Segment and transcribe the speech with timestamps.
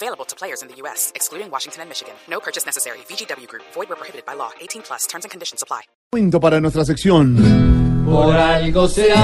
[0.00, 2.14] Available to players in the U.S., excluding Washington and Michigan.
[2.30, 2.98] No purchase necessary.
[3.08, 3.64] VGW Group.
[3.74, 4.50] Void where prohibited by law.
[4.60, 5.08] 18 plus.
[5.08, 5.80] Terms and conditions apply.
[6.12, 7.34] Momento para nuestra sección.
[8.06, 9.18] Por algo será.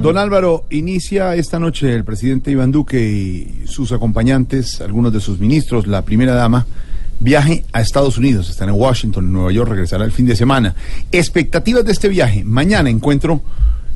[0.00, 5.40] Don Álvaro, inicia esta noche el presidente Iván Duque y sus acompañantes, algunos de sus
[5.40, 6.64] ministros, la primera dama,
[7.18, 8.48] viaje a Estados Unidos.
[8.48, 10.76] Están en Washington, en Nueva York, regresará el fin de semana.
[11.10, 12.44] Expectativas de este viaje.
[12.44, 13.42] Mañana encuentro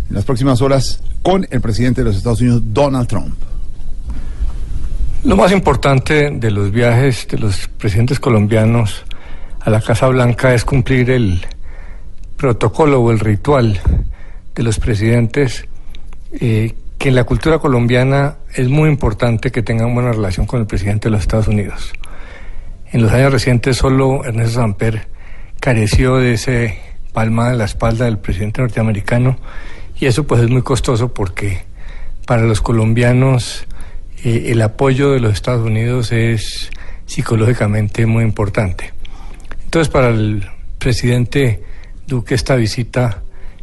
[0.09, 3.45] en las próximas horas con el presidente de los Estados Unidos, Donald Trump.
[5.25, 9.05] Lo más importante de los viajes de los presidentes colombianos
[9.61, 11.45] a la Casa Blanca es cumplir el
[12.37, 13.80] protocolo o el ritual
[14.55, 15.67] de los presidentes,
[16.33, 20.67] eh, que en la cultura colombiana es muy importante que tengan buena relación con el
[20.67, 21.92] presidente de los Estados Unidos.
[22.92, 25.09] En los años recientes solo Ernesto Samper
[25.61, 26.78] careció de ese
[27.12, 29.39] palma en la espalda del presidente norteamericano
[29.98, 31.62] y eso pues es muy costoso porque
[32.27, 33.66] para los colombianos
[34.25, 36.70] eh, el apoyo de los Estados Unidos es
[37.06, 38.92] psicológicamente muy importante.
[39.64, 40.47] Entonces para el
[40.78, 41.62] presidente
[42.06, 43.22] Duque esta visita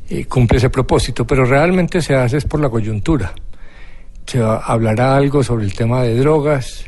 [0.09, 3.33] eh, cumple ese propósito, pero realmente se hace es por la coyuntura.
[4.25, 6.85] Se hablará algo sobre el tema de drogas,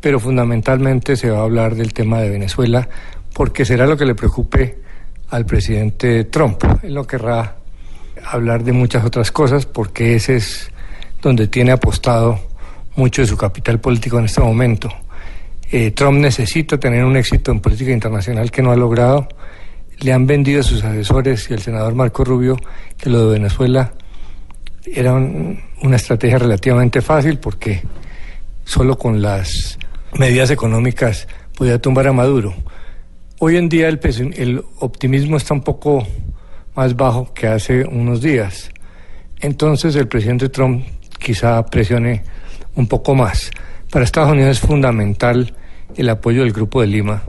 [0.00, 2.88] pero fundamentalmente se va a hablar del tema de Venezuela,
[3.34, 4.78] porque será lo que le preocupe
[5.30, 6.62] al presidente Trump.
[6.82, 7.56] Él no querrá
[8.24, 10.70] hablar de muchas otras cosas, porque ese es
[11.20, 12.40] donde tiene apostado
[12.96, 14.88] mucho de su capital político en este momento.
[15.70, 19.28] Eh, Trump necesita tener un éxito en política internacional que no ha logrado.
[20.00, 22.56] Le han vendido a sus asesores y al senador Marco Rubio
[22.96, 23.92] que lo de Venezuela
[24.84, 27.82] era una estrategia relativamente fácil porque
[28.64, 29.78] solo con las
[30.18, 31.26] medidas económicas
[31.56, 32.54] podía tumbar a Maduro.
[33.38, 34.00] Hoy en día el,
[34.36, 36.06] el optimismo está un poco
[36.74, 38.70] más bajo que hace unos días.
[39.40, 40.84] Entonces el presidente Trump
[41.18, 42.22] quizá presione
[42.76, 43.50] un poco más.
[43.90, 45.54] Para Estados Unidos es fundamental
[45.96, 47.22] el apoyo del Grupo de Lima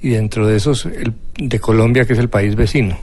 [0.00, 2.98] y dentro de esos el de Colombia, que es el país vecino.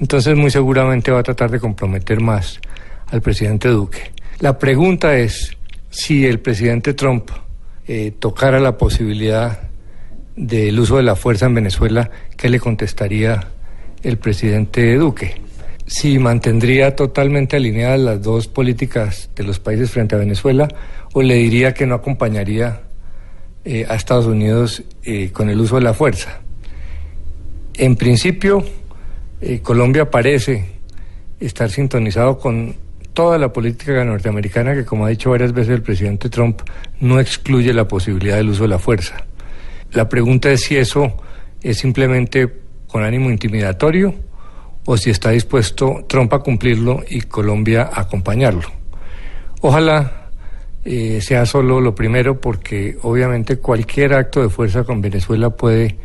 [0.00, 2.60] Entonces muy seguramente va a tratar de comprometer más
[3.06, 4.12] al presidente Duque.
[4.40, 5.56] La pregunta es
[5.90, 7.30] si el presidente Trump
[7.86, 9.60] eh, tocara la posibilidad
[10.36, 13.48] del uso de la fuerza en Venezuela, ¿qué le contestaría
[14.02, 15.40] el presidente Duque?
[15.88, 20.68] Si mantendría totalmente alineadas las dos políticas de los países frente a Venezuela
[21.14, 22.82] o le diría que no acompañaría
[23.64, 26.40] eh, a Estados Unidos eh, con el uso de la fuerza.
[27.72, 28.62] En principio,
[29.40, 30.66] eh, Colombia parece
[31.40, 32.76] estar sintonizado con
[33.14, 36.60] toda la política norteamericana que, como ha dicho varias veces el presidente Trump,
[37.00, 39.24] no excluye la posibilidad del uso de la fuerza.
[39.92, 41.14] La pregunta es si eso
[41.62, 42.46] es simplemente
[42.88, 44.27] con ánimo intimidatorio
[44.84, 48.70] o si está dispuesto Trump a cumplirlo y Colombia a acompañarlo.
[49.60, 50.30] Ojalá
[50.84, 55.96] eh, sea solo lo primero porque obviamente cualquier acto de fuerza con Venezuela puede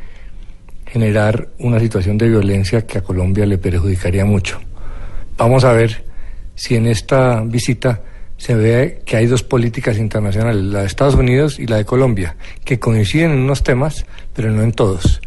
[0.86, 4.60] generar una situación de violencia que a Colombia le perjudicaría mucho.
[5.38, 6.04] Vamos a ver
[6.56, 8.02] si en esta visita
[8.38, 12.36] se ve que hay dos políticas internacionales, la de Estados Unidos y la de Colombia,
[12.66, 14.06] que coinciden en unos temas,
[14.36, 15.22] pero no en todos.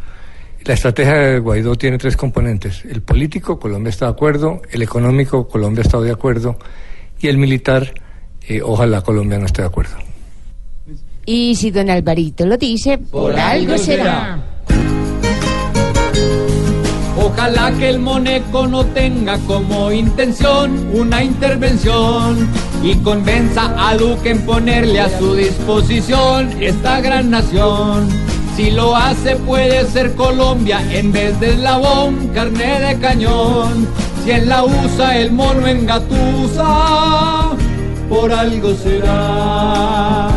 [0.67, 2.83] La estrategia de Guaidó tiene tres componentes.
[2.83, 6.57] El político, Colombia está de acuerdo, el económico, Colombia está de acuerdo,
[7.21, 7.93] y el militar,
[8.45, 9.95] eh, ojalá Colombia no esté de acuerdo.
[11.25, 14.43] Y si don Alvarito lo dice, por, algo será.
[17.15, 22.45] Ojalá que el Moneco no tenga como intención una intervención
[22.83, 28.36] y convenza a Duque en ponerle a su disposición esta gran nación.
[28.57, 33.87] Si lo hace puede ser Colombia en vez de eslabón, carne de cañón.
[34.23, 37.51] Si él la usa el mono engatusa,
[38.09, 40.29] por algo será,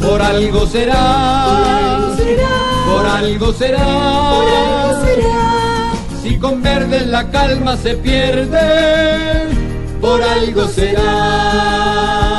[0.00, 1.44] por algo será,
[2.86, 3.76] por algo será,
[4.32, 5.92] por algo será.
[6.22, 9.48] Si con verde la calma se pierde,
[10.00, 12.29] por algo será.